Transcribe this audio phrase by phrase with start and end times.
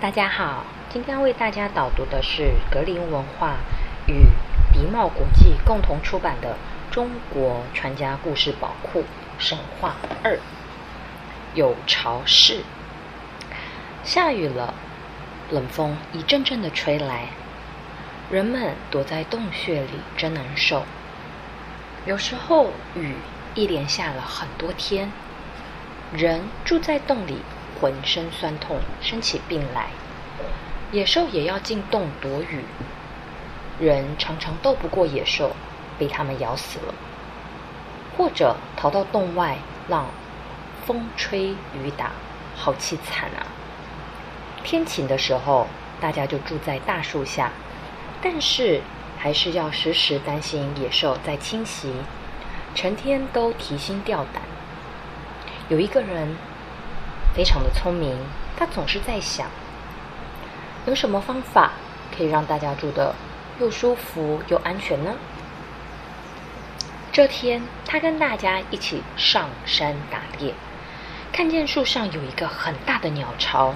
[0.00, 3.58] 大家好，今天为大家导读的是格林文化
[4.06, 4.28] 与
[4.72, 6.56] 迪茂国际共同出版的
[6.94, 9.04] 《中国传家故事宝库
[9.38, 10.36] 神话二》。
[11.54, 12.62] 有巢氏，
[14.02, 14.72] 下雨了，
[15.50, 17.26] 冷风一阵阵的吹来，
[18.30, 20.84] 人们躲在洞穴里真难受。
[22.06, 23.16] 有时候雨
[23.54, 25.12] 一连下了很多天，
[26.10, 27.42] 人住在洞里。
[27.78, 29.90] 浑身酸痛，生起病来。
[30.92, 32.64] 野兽也要进洞躲雨，
[33.78, 35.54] 人常常斗不过野兽，
[35.98, 36.94] 被他们咬死了。
[38.16, 40.06] 或者逃到洞外，让
[40.84, 42.10] 风吹雨打，
[42.56, 43.46] 好凄惨啊！
[44.64, 45.68] 天晴的时候，
[46.00, 47.52] 大家就住在大树下，
[48.20, 48.80] 但是
[49.16, 51.92] 还是要时时担心野兽在侵袭，
[52.74, 54.42] 成天都提心吊胆。
[55.68, 56.36] 有一个人。
[57.34, 58.16] 非常的聪明，
[58.56, 59.46] 他总是在想，
[60.86, 61.72] 有什么方法
[62.16, 63.14] 可以让大家住的
[63.60, 65.14] 又舒服又安全呢？
[67.12, 70.54] 这天，他跟大家一起上山打猎，
[71.32, 73.74] 看见树上有一个很大的鸟巢，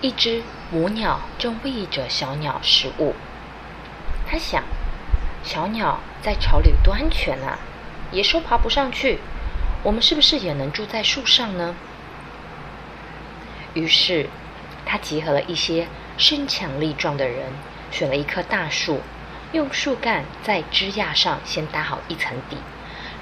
[0.00, 3.14] 一只母鸟正喂着小鸟食物。
[4.26, 4.62] 他想，
[5.42, 7.58] 小鸟在巢里多安全啊，
[8.10, 9.18] 野兽爬不上去，
[9.82, 11.74] 我们是不是也能住在树上呢？
[13.74, 14.28] 于是，
[14.86, 17.52] 他集合了一些身强力壮的人，
[17.90, 19.00] 选了一棵大树，
[19.52, 22.56] 用树干在枝桠上先搭好一层底，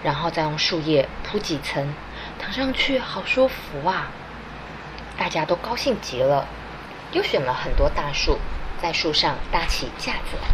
[0.04, 1.94] 然后再用树叶铺几层，
[2.38, 4.10] 躺上去好舒服啊！
[5.18, 6.46] 大家都高兴极了，
[7.12, 8.38] 又选了很多大树，
[8.80, 10.48] 在树上搭起架子来。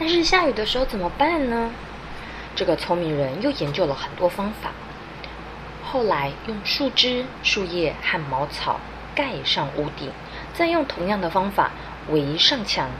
[0.00, 1.70] 但是下雨的时候怎么办呢？
[2.56, 4.72] 这个聪明人又研究了很多方法。
[5.94, 8.80] 后来用树枝、树叶和茅草
[9.14, 10.10] 盖上屋顶，
[10.52, 11.70] 再用同样的方法
[12.08, 12.90] 围上墙。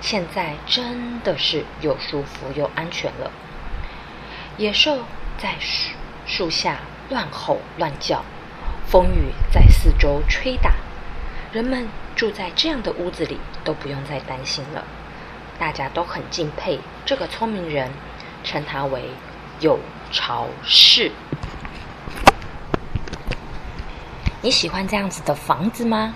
[0.00, 3.30] 现在真的是又舒服又安全了。
[4.56, 5.00] 野兽
[5.36, 5.92] 在树
[6.24, 6.78] 树下
[7.10, 8.24] 乱吼乱叫，
[8.86, 10.72] 风雨在四周吹打，
[11.52, 11.86] 人们
[12.16, 14.86] 住在这样的屋子里都不用再担心了。
[15.58, 17.90] 大家都很敬佩这个聪明人，
[18.42, 19.10] 称他为
[19.60, 19.78] 有
[20.10, 21.12] 巢氏。
[24.42, 26.14] 你喜欢这样子的房子吗？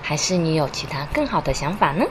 [0.00, 2.04] 还是你有其他更好的想法呢？